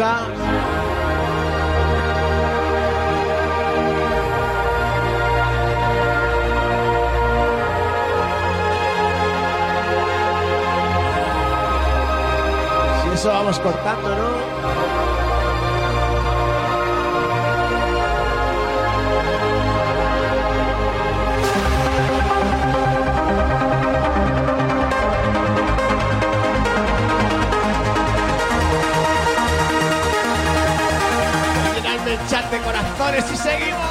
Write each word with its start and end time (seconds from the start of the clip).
¿Alguien 0.00 0.27
tiene 0.27 0.27
y 33.18 33.36
seguimos. 33.36 33.87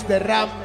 De 0.00 0.18
Ram. 0.18 0.61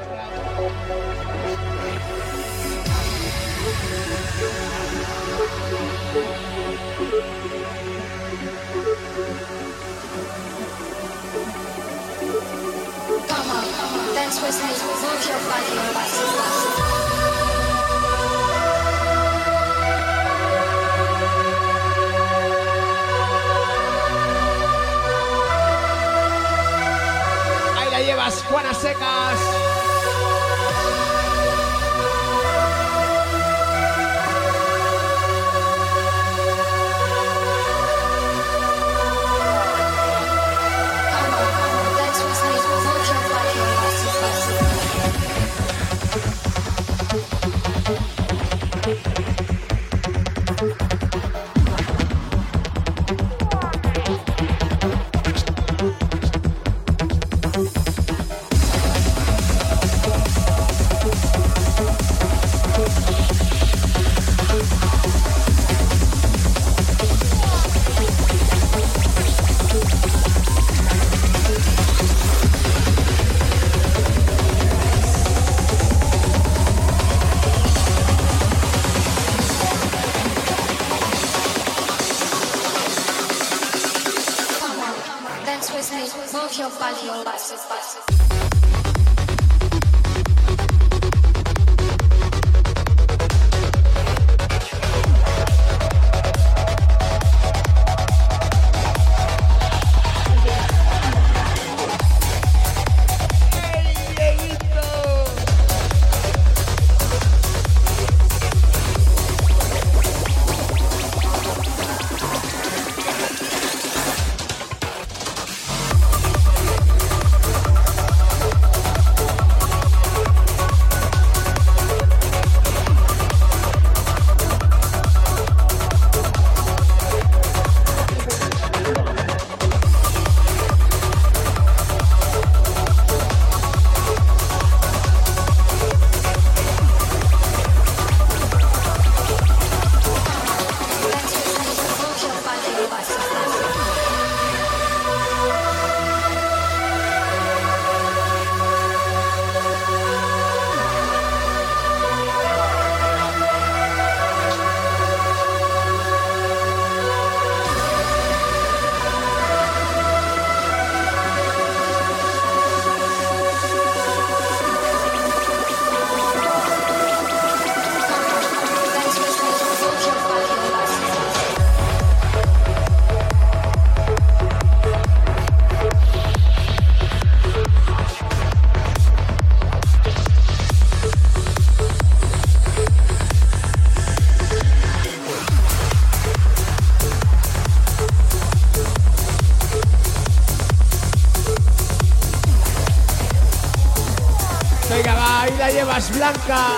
Blanca. 196.34 196.77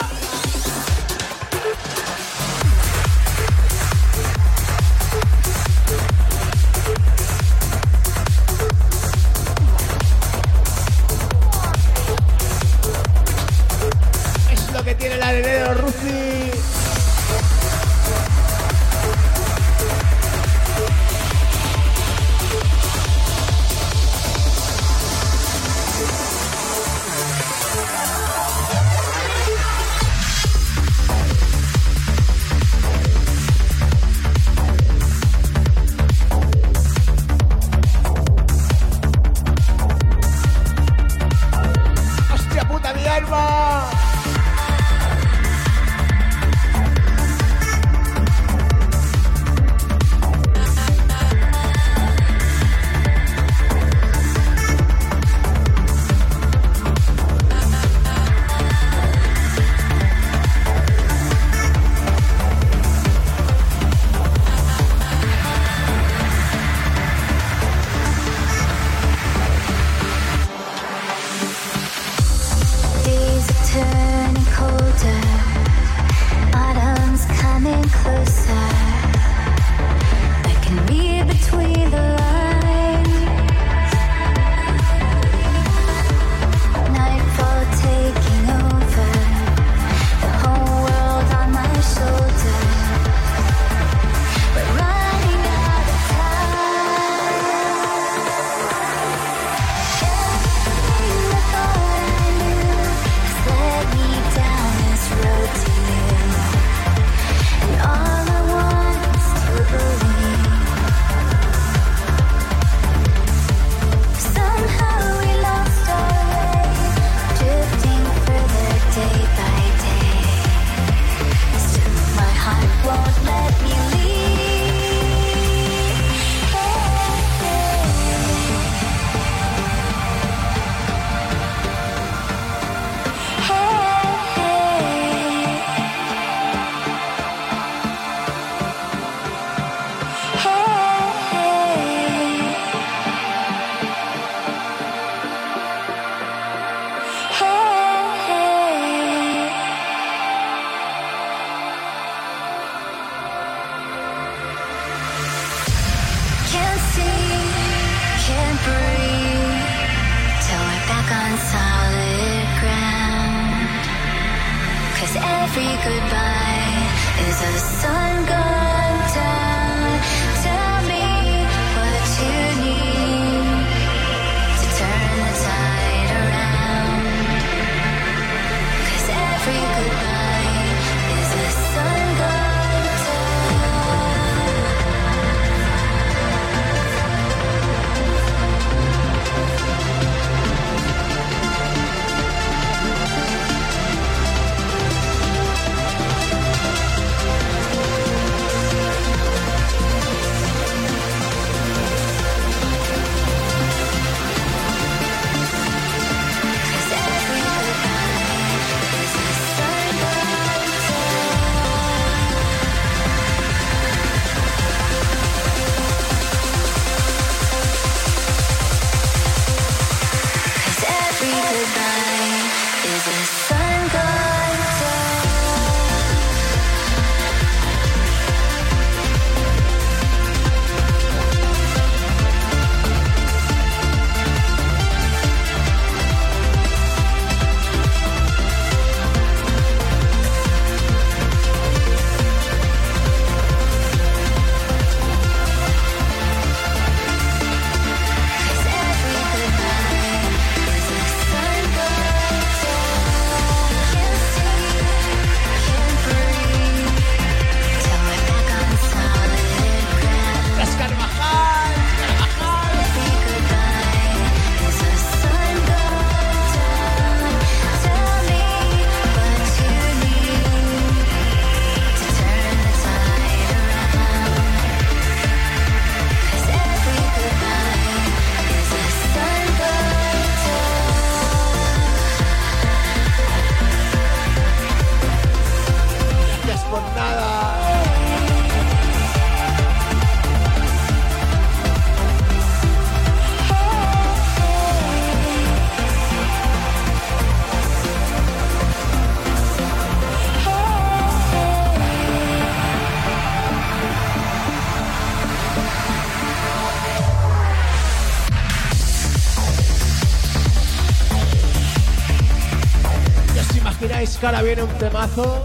que 314.19 314.25
ahora 314.25 314.41
viene 314.41 314.63
un 314.63 314.77
temazo. 314.77 315.38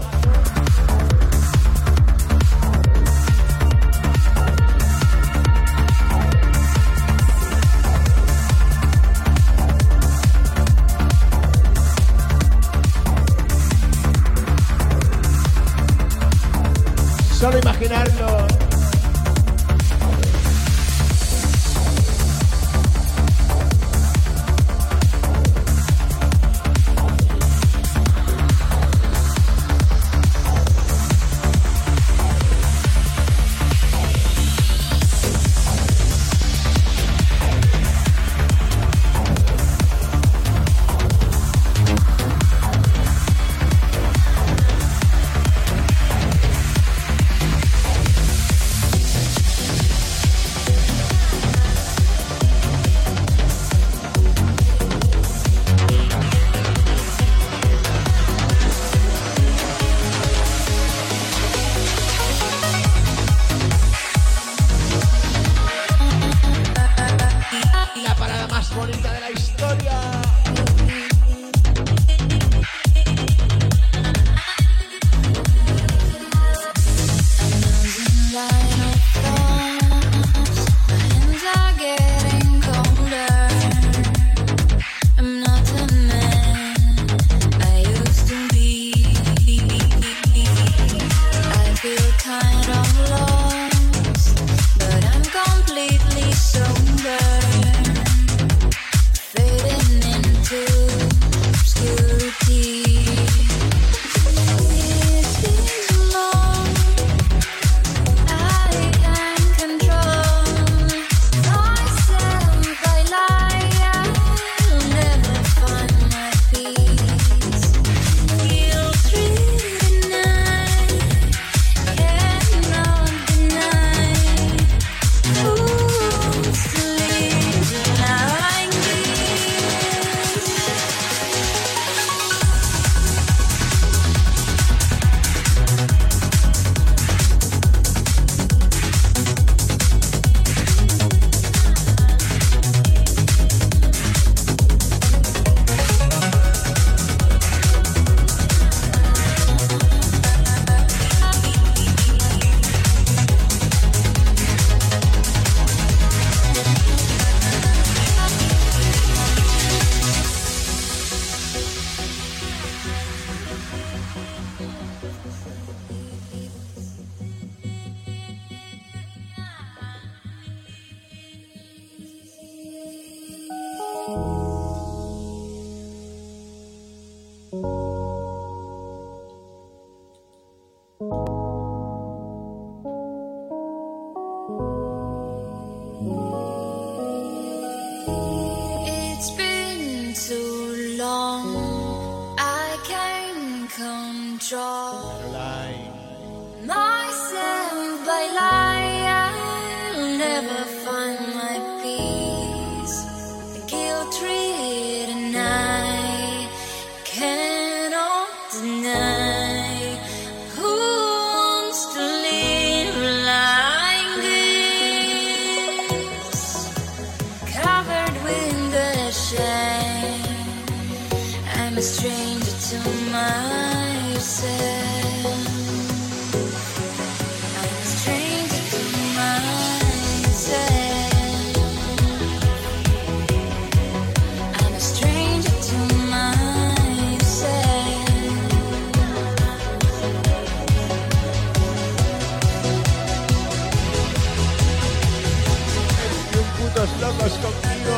los 246.85 247.01
locos 247.01 247.31
conmigo. 247.39 247.95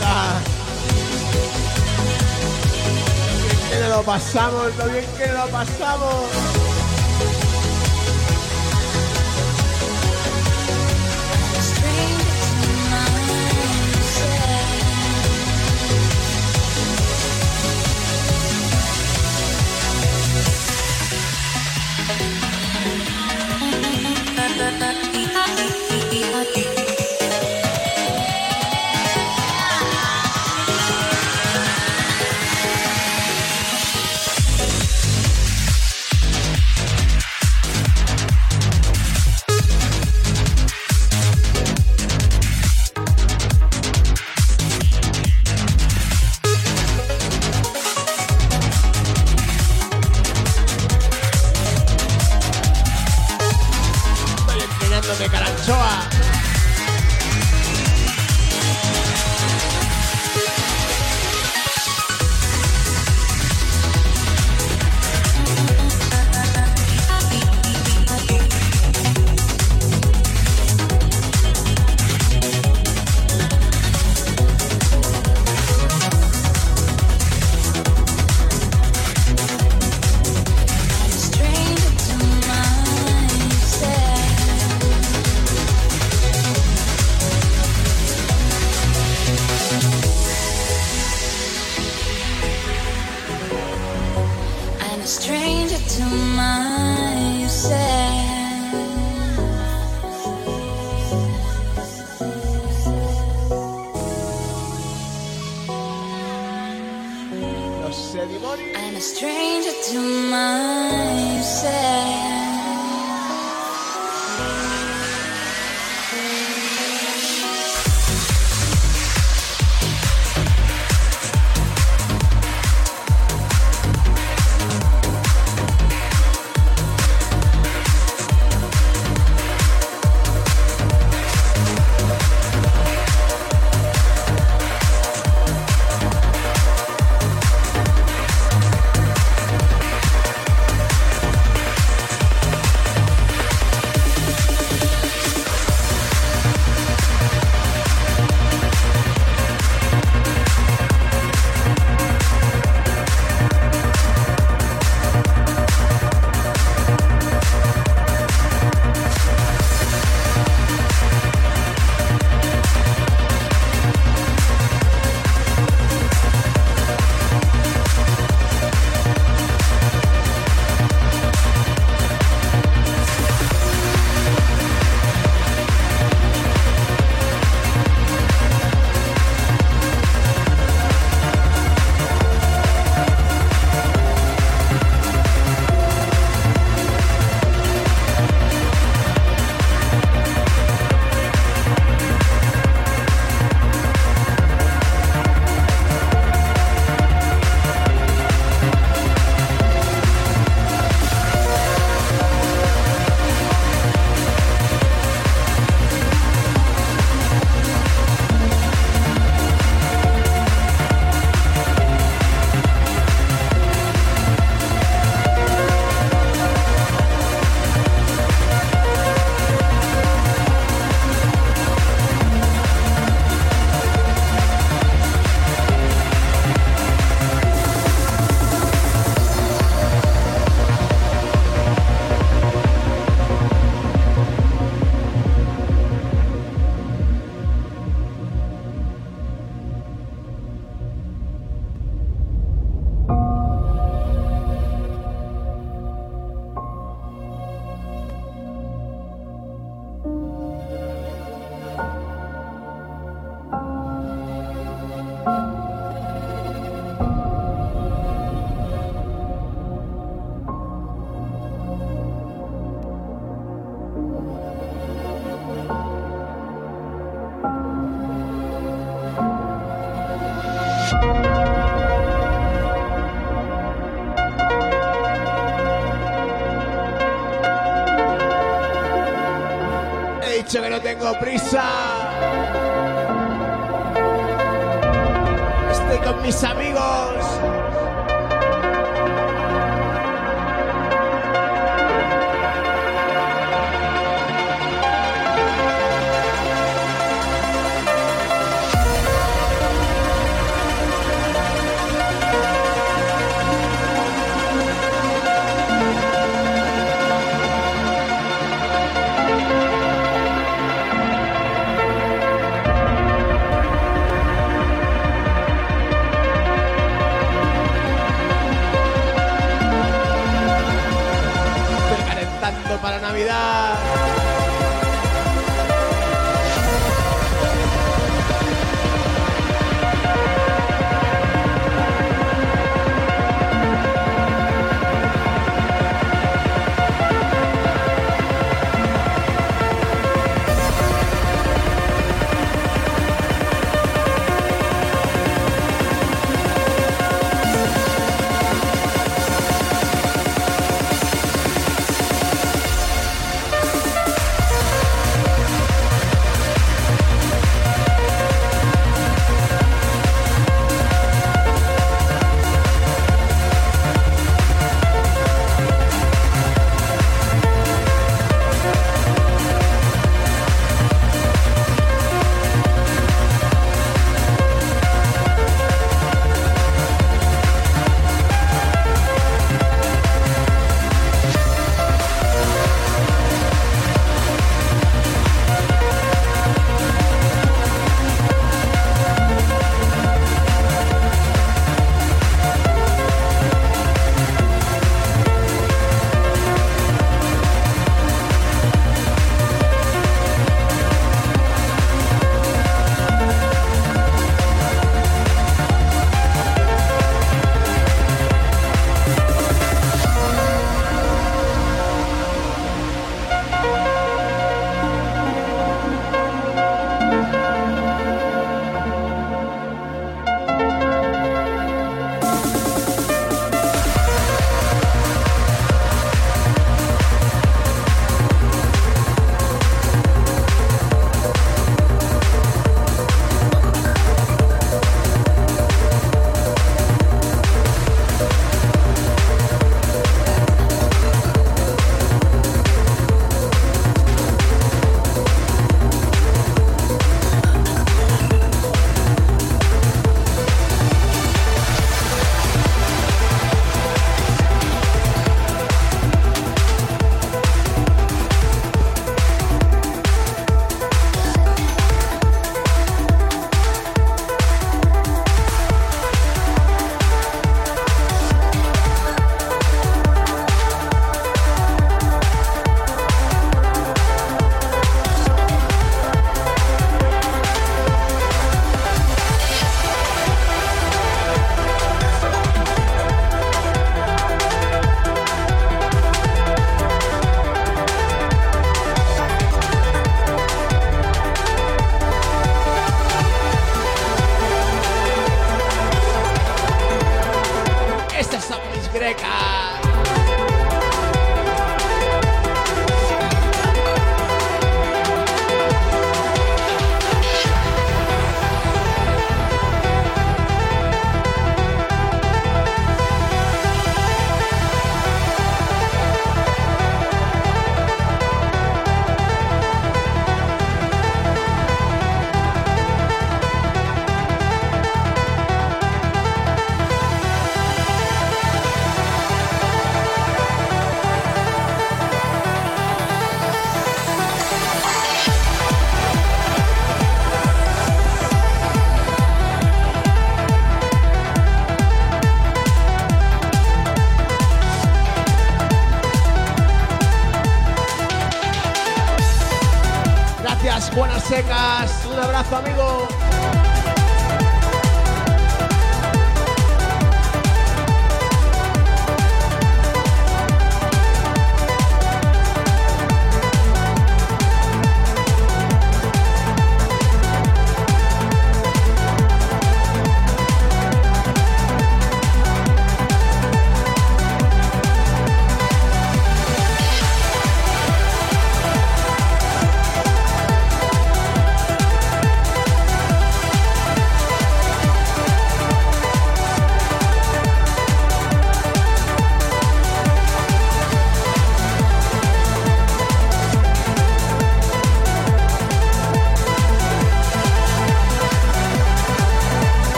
Anda. 0.00 0.40
Lo 3.32 3.42
bien 3.42 3.68
que 3.70 3.88
lo 3.88 4.02
pasamos, 4.02 4.76
lo 4.76 4.86
bien 4.86 5.06
que 5.18 5.26
lo 5.32 5.46
pasamos. 5.48 6.65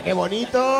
¡Hostia, 0.00 0.02
qué 0.02 0.12
bonito! 0.14 0.79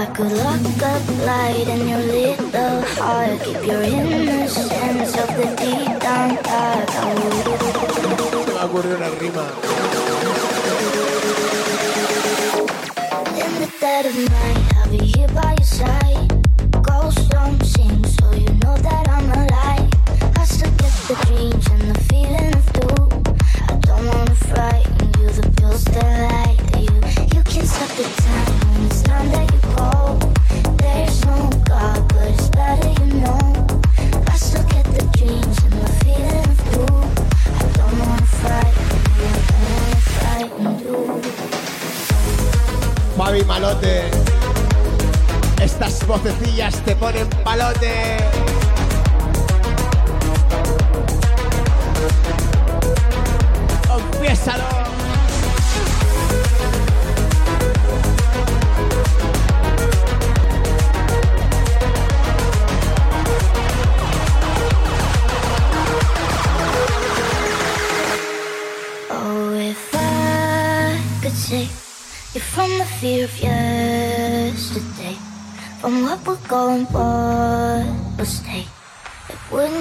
I 0.00 0.06
could 0.06 0.32
lock 0.32 0.82
up 0.82 1.08
light 1.26 1.68
in 1.68 1.86
your 1.86 1.98
little 1.98 2.80
heart, 2.96 3.38
keep 3.44 3.62
your 3.66 3.82
innocence 3.82 5.14
of 5.18 5.28
the 5.36 5.44
deep 5.60 6.00
down 6.00 6.36
dark. 6.42 6.88
Va 8.54 8.62
a 8.62 8.64
ocurrir 8.64 8.96
una 8.96 9.10
rima. 9.20 9.44
In 13.44 13.52
the 13.60 13.68
dead 13.78 14.06
of 14.06 14.16
night. 14.16 14.69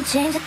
change 0.10 0.39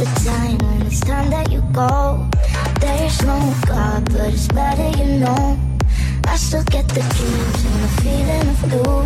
the 0.00 0.06
time 0.24 0.56
when 0.66 0.86
it's 0.86 1.00
time 1.00 1.28
that 1.28 1.52
you 1.52 1.60
go. 1.72 2.26
There's 2.80 3.20
no 3.22 3.38
God, 3.66 4.10
but 4.10 4.32
it's 4.32 4.48
better 4.48 4.88
you 4.98 5.20
know. 5.20 5.58
I 6.24 6.36
still 6.36 6.64
get 6.64 6.88
the 6.88 7.02
dreams 7.16 7.60
and 7.68 7.78
the 7.84 7.90
feeling 8.00 8.48
of 8.48 8.60
blue. 8.64 9.00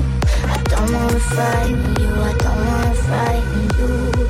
I 0.55 0.57
don't 0.71 0.93
wanna 0.93 1.19
frighten 1.19 1.83
you, 2.01 2.11
I 2.31 2.33
don't 2.45 2.67
wanna 2.69 2.95
frighten 3.07 3.63
you. 3.79 4.24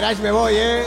Queráis 0.00 0.18
me 0.20 0.30
voy, 0.30 0.54
¿eh? 0.56 0.84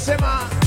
Sema. 0.00 0.59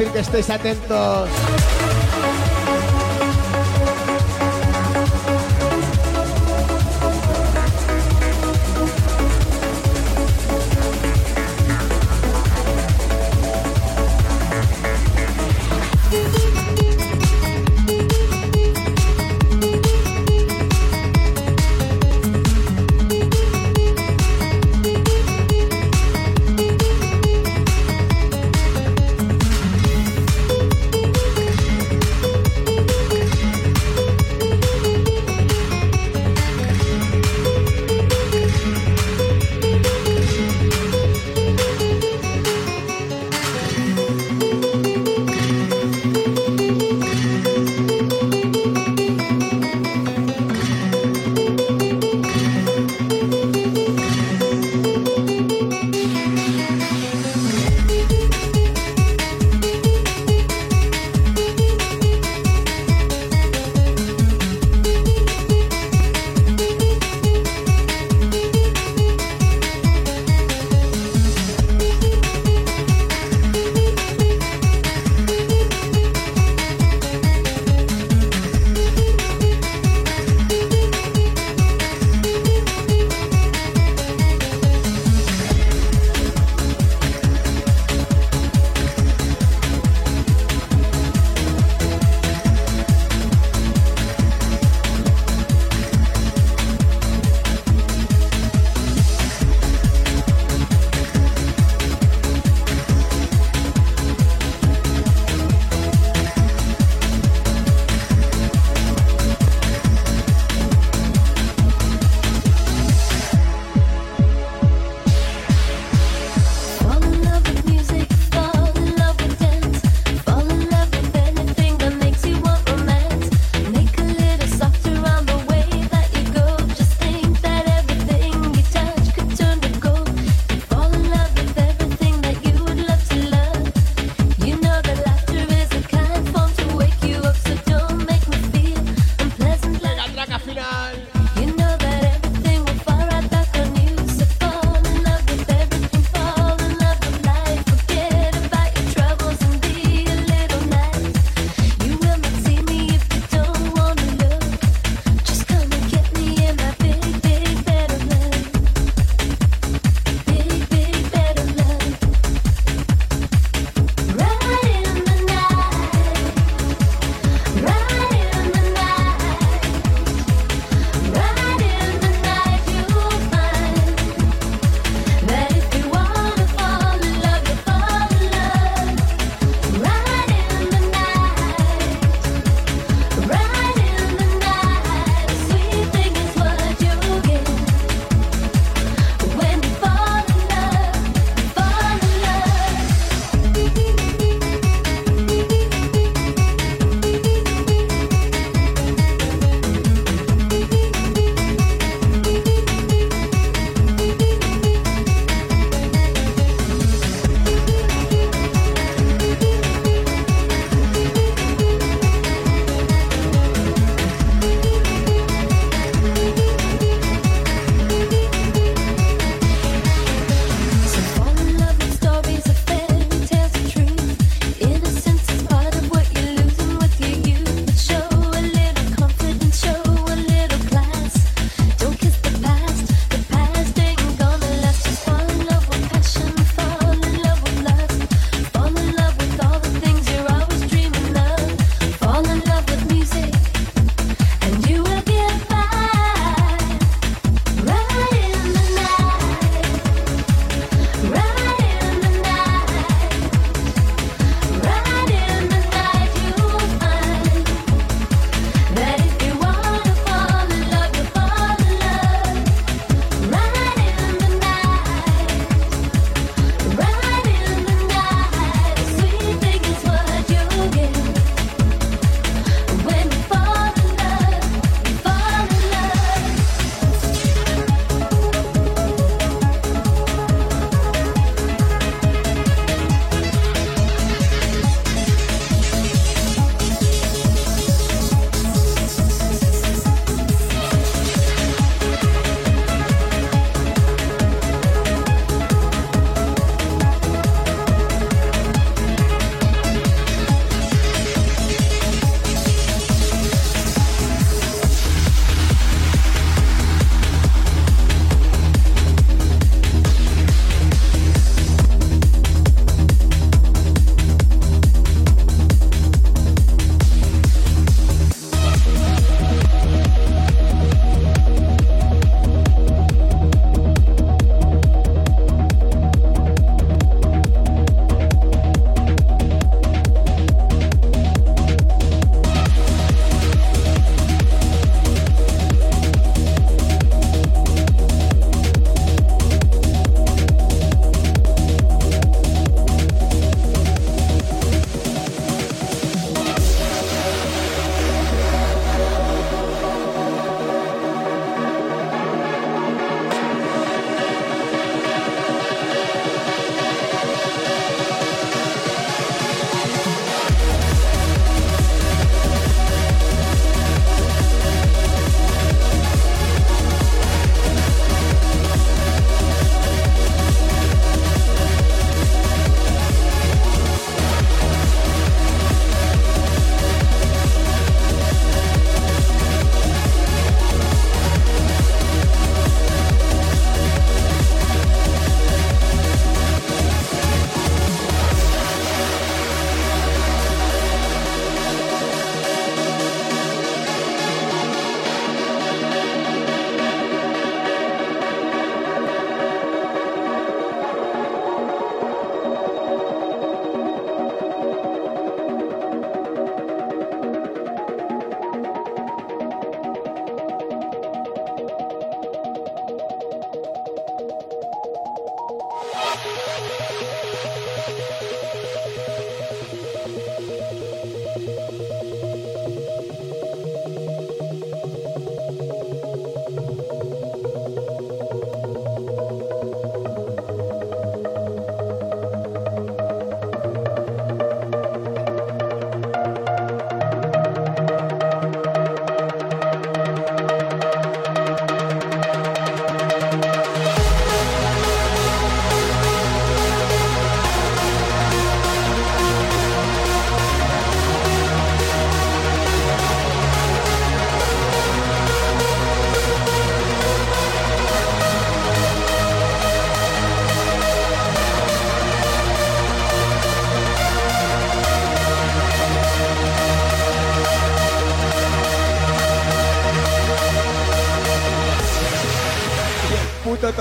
Decir 0.00 0.12
que 0.12 0.20
estéis 0.20 0.50
atentos. 0.50 1.69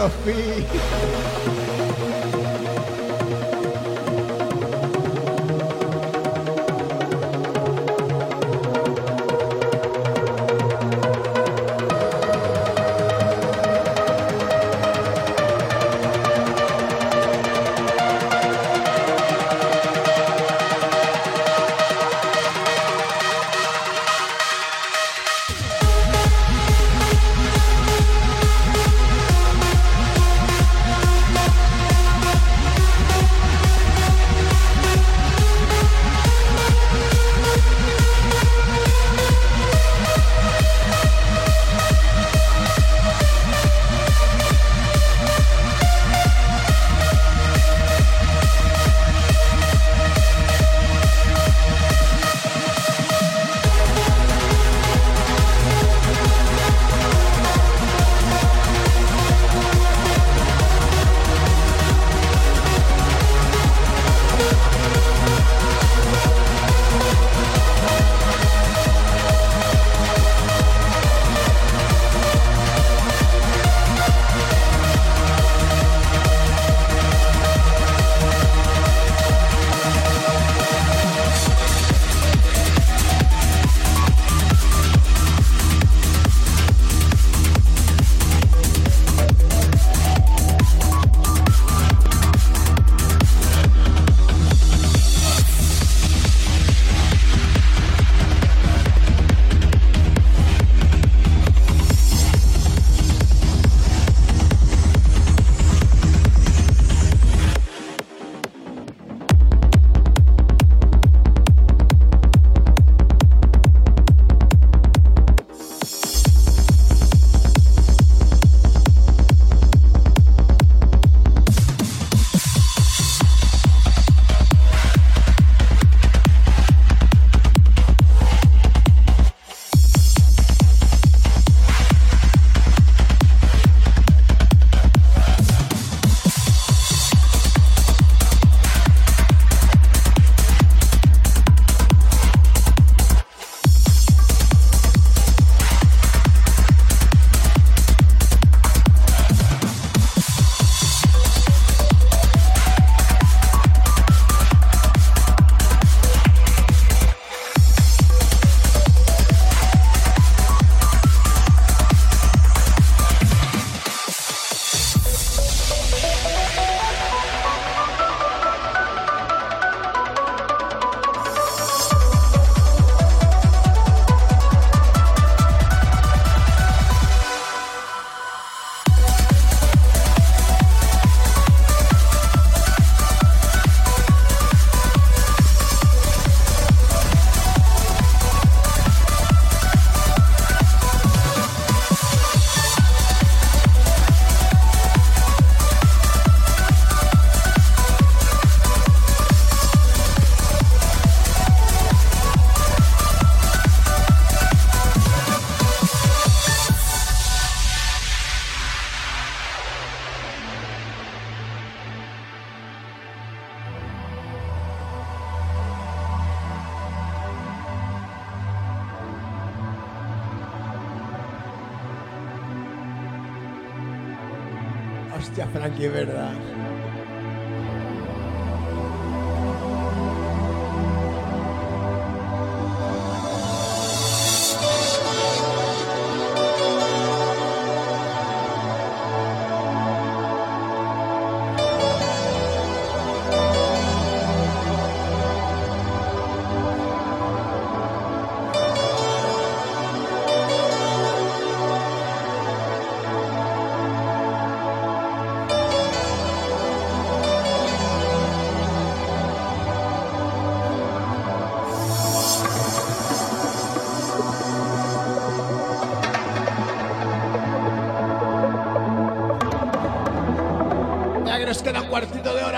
Puto 0.09 0.58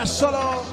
solo. 0.06 0.70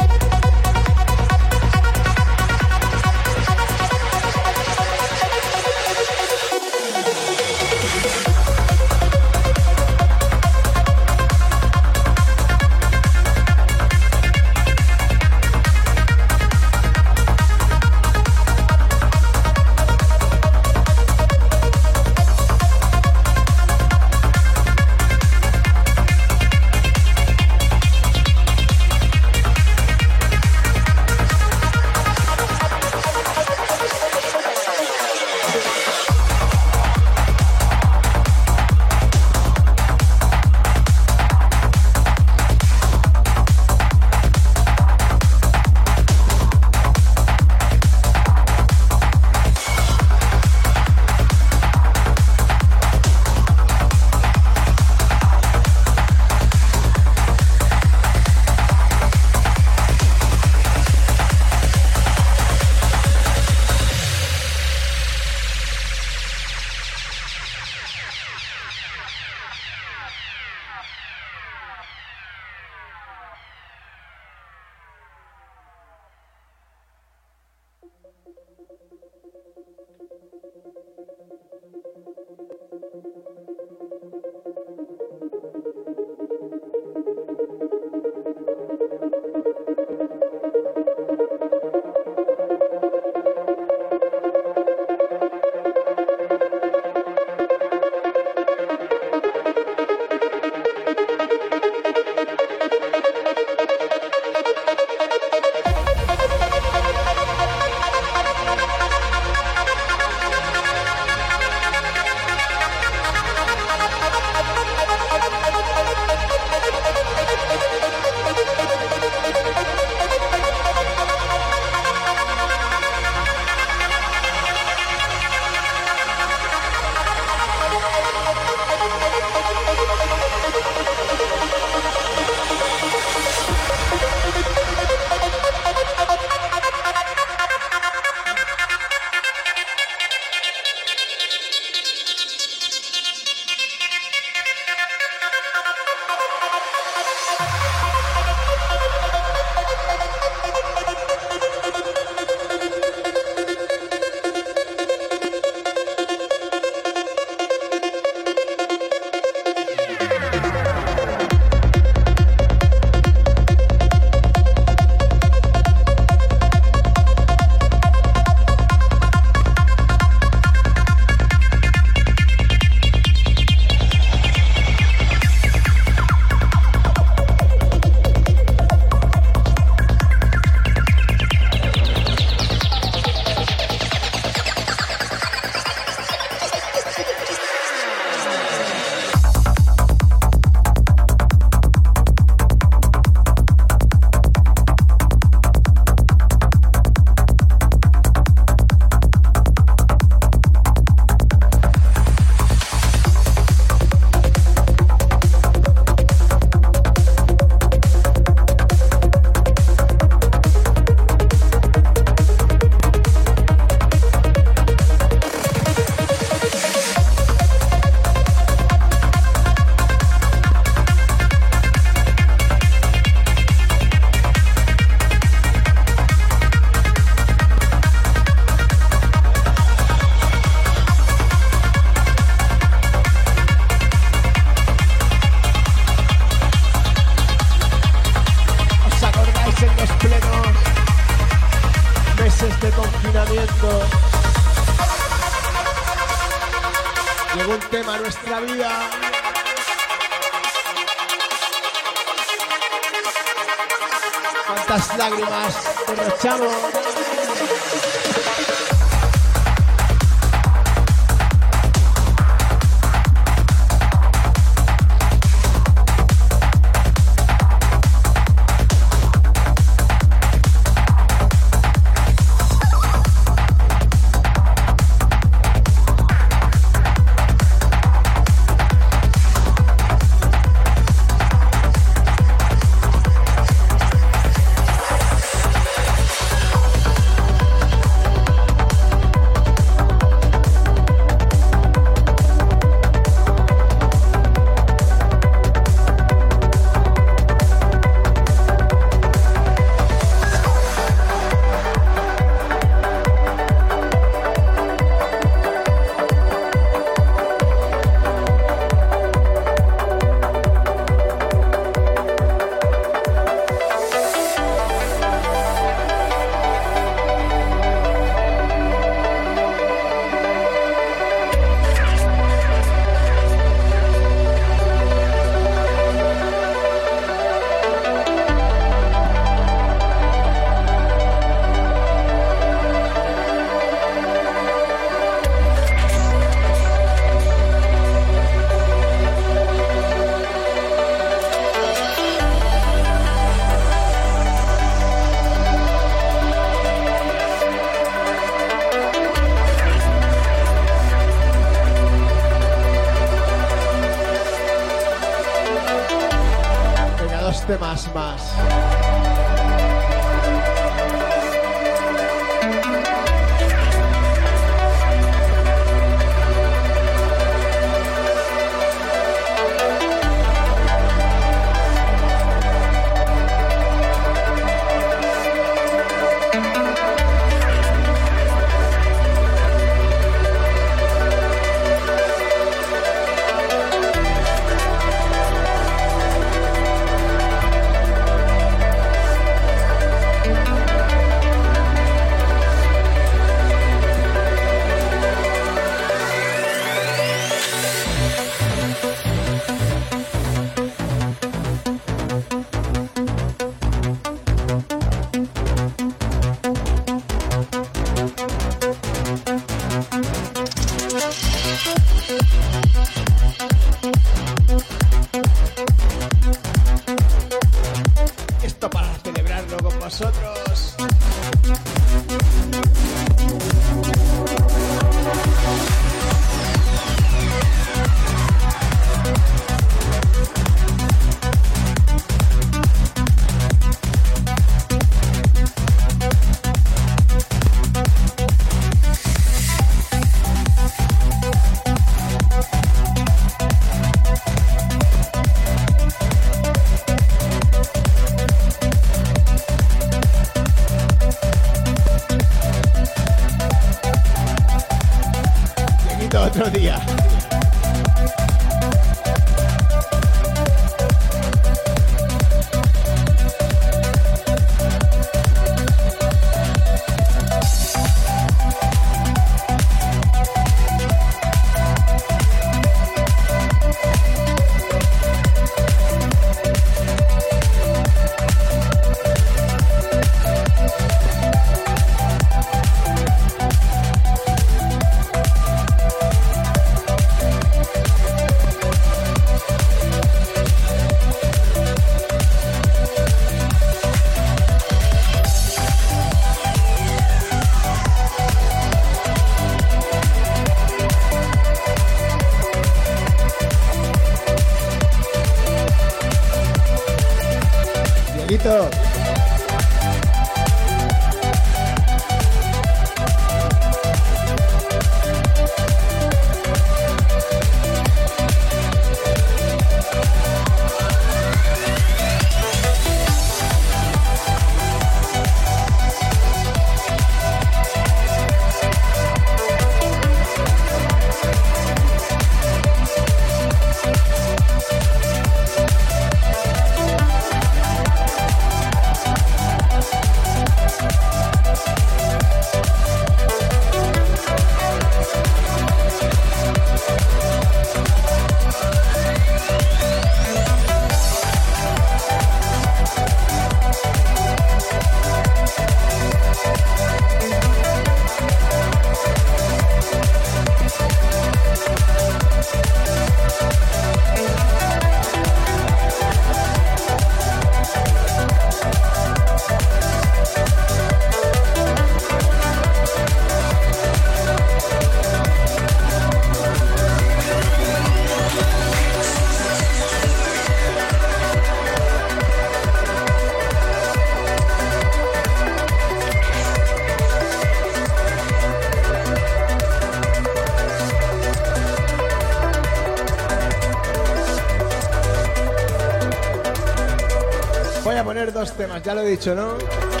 dos 598.41 598.57
temas, 598.57 598.81
ya 598.81 598.95
lo 598.95 599.01
he 599.01 599.09
dicho, 599.11 599.35
¿no? 599.35 600.00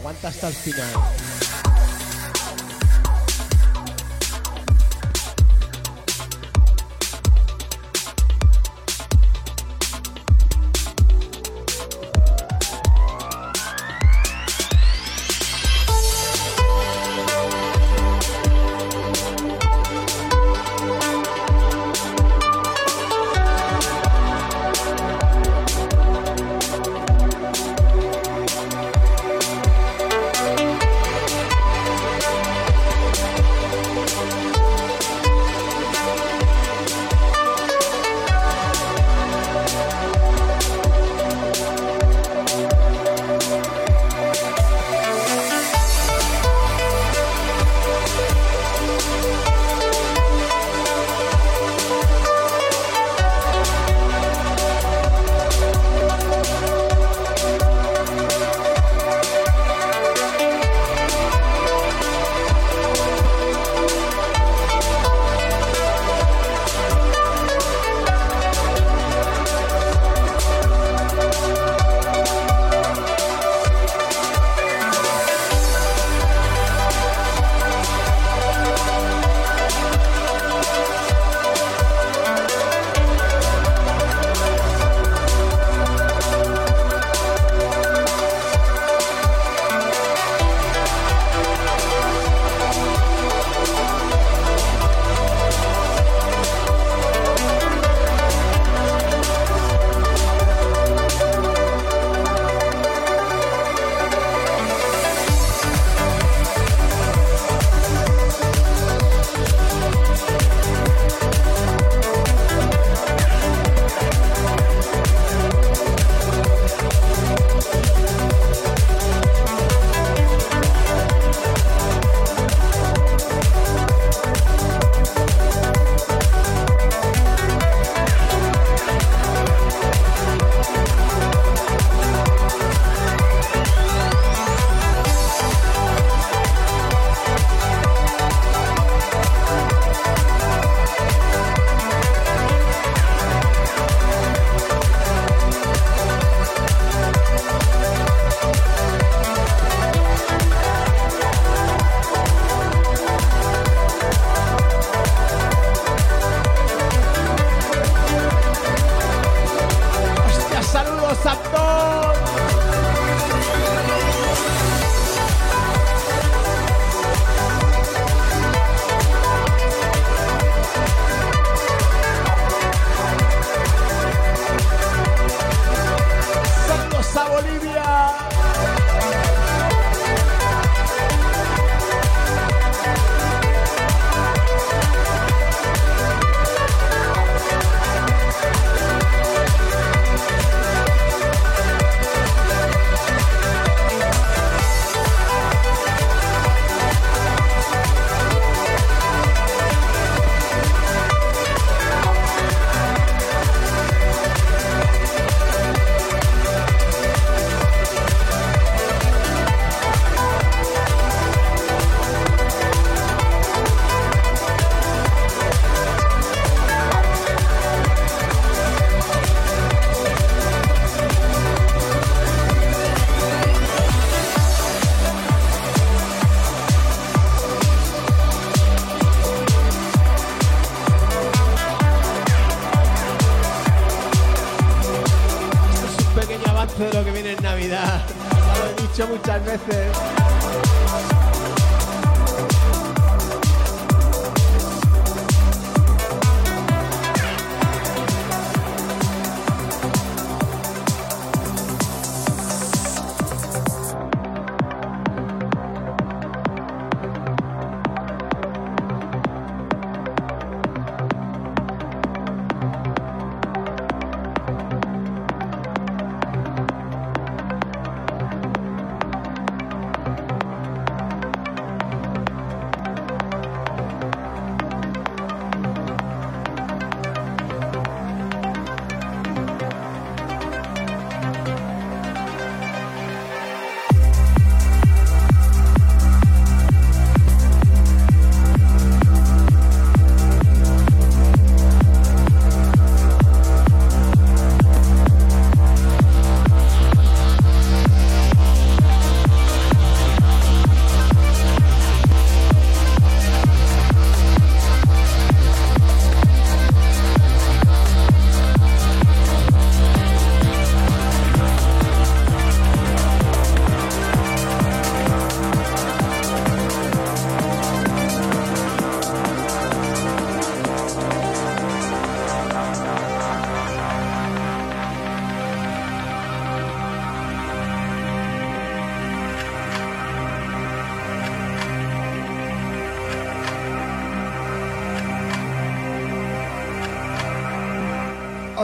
aguanta 0.00 0.28
hasta 0.28 0.48
el 0.48 0.54
final. 0.54 1.19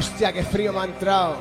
Hostia, 0.06 0.32
qué 0.32 0.44
frío 0.44 0.72
me 0.72 0.80
ha 0.80 0.84
entrado. 0.84 1.36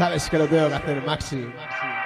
Sabes 0.00 0.30
que 0.30 0.38
lo 0.38 0.46
tengo 0.48 0.66
que 0.70 0.74
hacer, 0.76 1.02
Maxi. 1.02 1.36
Maxi. 1.36 1.99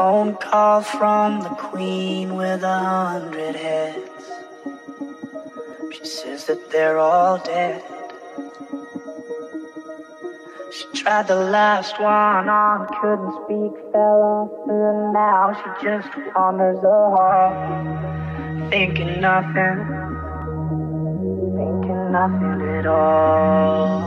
Phone 0.00 0.34
call 0.36 0.80
from 0.80 1.42
the 1.42 1.50
queen 1.50 2.34
with 2.34 2.62
a 2.62 2.78
hundred 2.78 3.54
heads. 3.54 4.24
She 5.92 6.04
says 6.06 6.46
that 6.46 6.70
they're 6.70 6.98
all 6.98 7.36
dead. 7.36 7.84
She 10.72 10.86
tried 11.02 11.26
the 11.28 11.34
last 11.34 12.00
one 12.00 12.48
on, 12.48 12.86
couldn't 12.98 13.34
speak, 13.44 13.74
fell 13.92 14.22
off, 14.32 14.52
and 14.70 15.12
now 15.12 15.52
she 15.58 15.68
just 15.84 16.08
wanders 16.34 16.80
the 16.80 17.00
hall, 17.14 17.50
thinking 18.70 19.20
nothing, 19.20 19.78
thinking 21.58 22.04
nothing 22.10 22.58
at 22.78 22.86
all. 22.86 24.00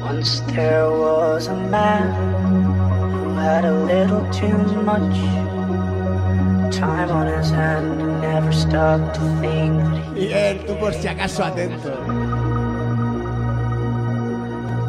Once 0.00 0.40
there 0.50 0.90
was 0.90 1.46
a 1.46 1.54
man 1.54 2.43
had 3.44 3.66
a 3.66 3.84
little 3.84 4.24
too 4.32 4.56
much 4.82 5.16
time 6.74 7.10
on 7.10 7.26
his 7.26 7.50
hand 7.50 8.00
and 8.00 8.20
never 8.22 8.50
stopped 8.50 9.16
to 9.16 9.20
think 9.42 9.76
that 9.84 10.16
he, 10.16 10.66
tú 10.66 10.72
por 10.80 10.92
si 10.94 11.08
acaso 11.08 11.44
atento. 11.44 11.92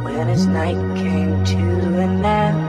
when 0.06 0.28
his 0.30 0.46
night 0.48 0.80
came 0.96 1.44
to 1.44 1.66
an 2.06 2.24
end, 2.24 2.62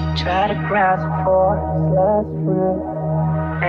he 0.00 0.22
tried 0.24 0.48
to 0.48 0.58
grasp 0.66 1.06
for 1.24 1.54
his 1.70 1.84
last 1.98 2.32
breath 2.44 2.82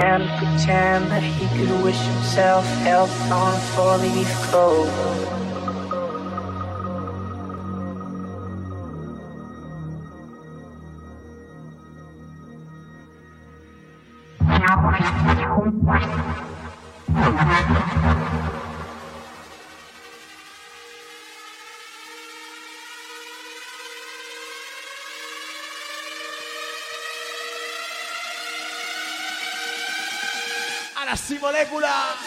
and 0.09 0.21
pretend 0.39 1.01
that 1.11 1.21
he 1.21 1.45
could 1.55 1.83
wish 1.83 2.01
himself 2.13 2.65
health 2.87 3.15
on 3.31 3.53
a 3.53 3.59
four-leaf 3.75 4.29
clover. 4.49 5.10
Maxi 31.21 31.37
Molécula. 31.39 32.17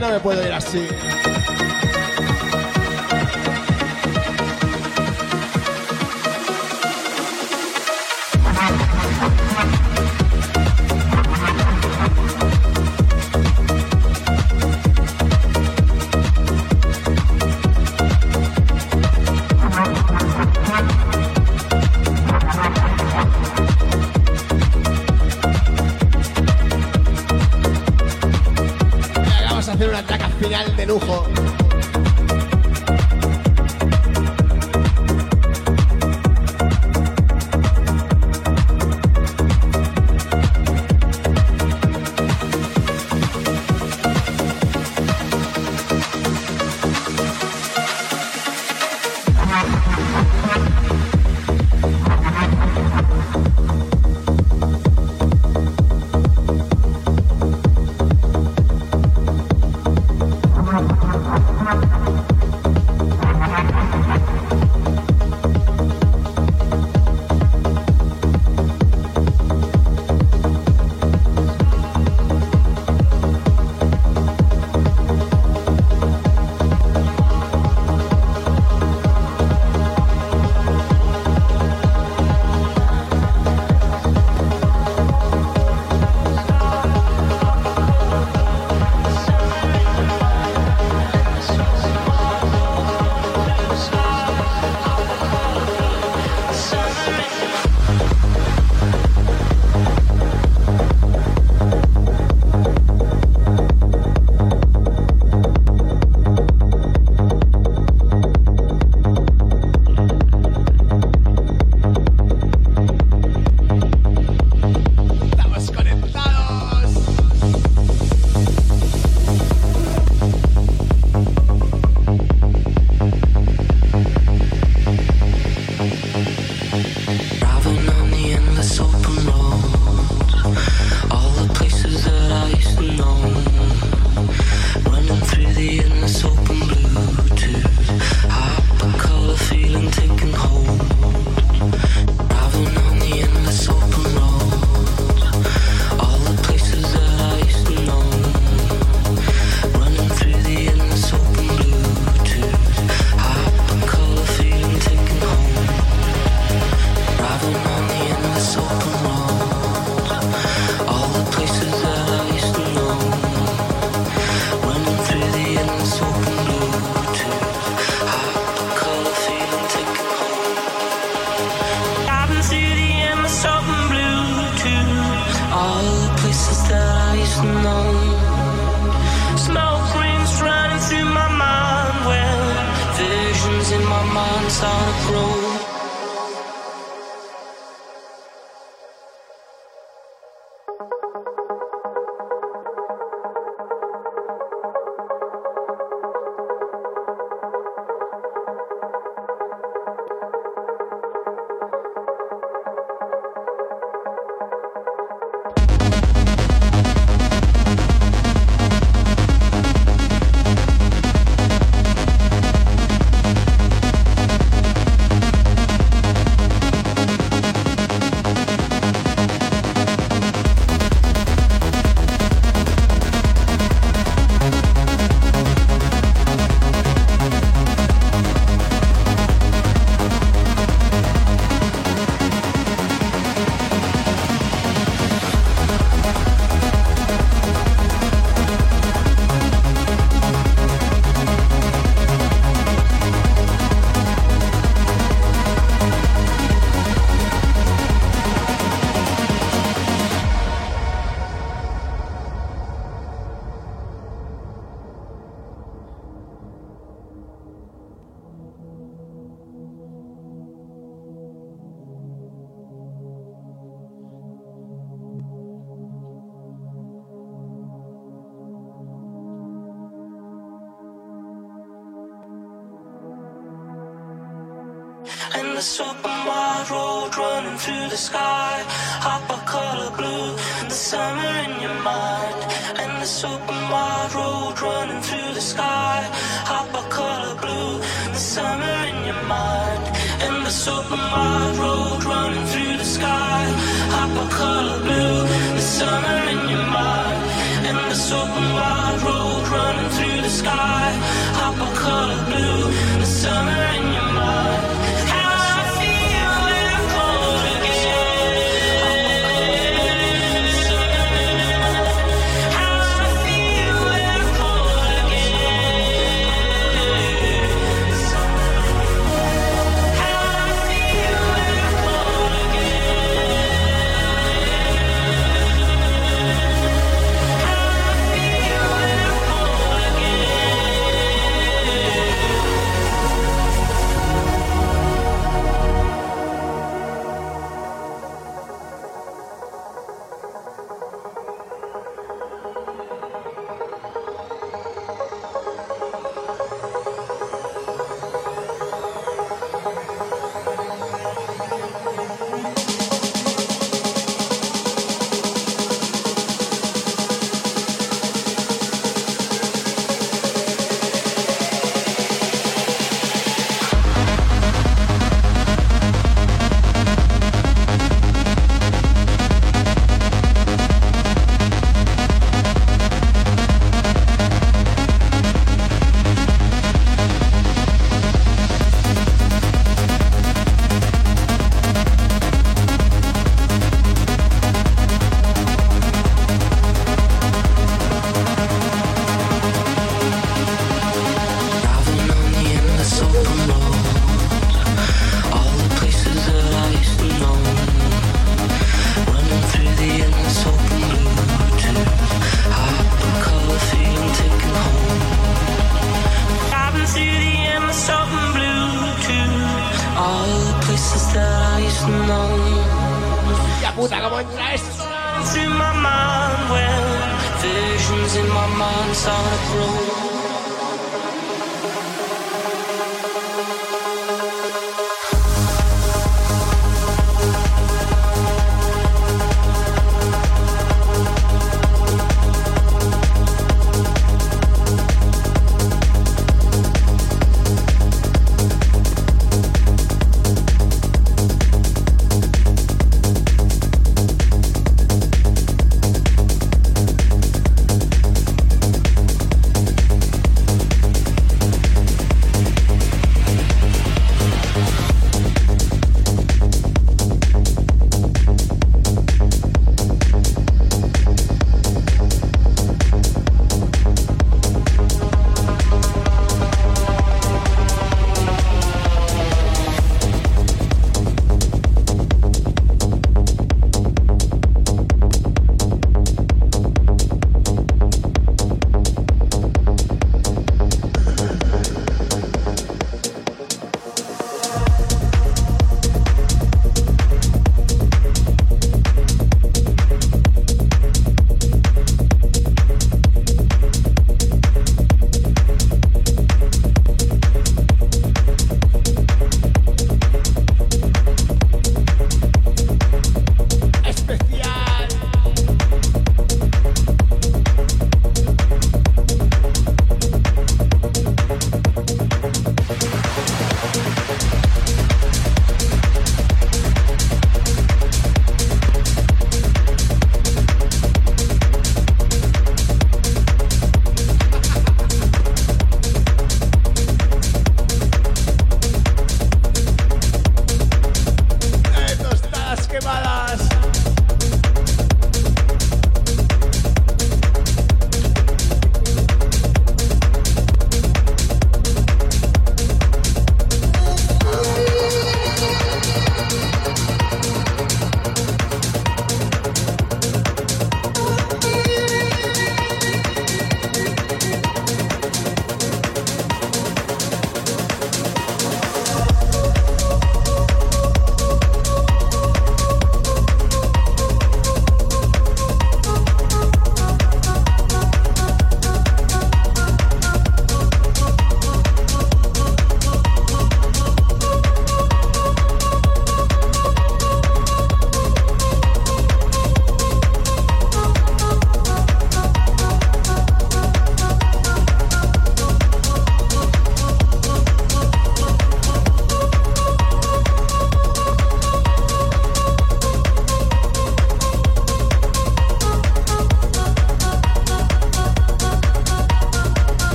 No 0.00 0.10
me 0.10 0.20
puedo 0.20 0.46
ir 0.46 0.52
así. 0.52 0.88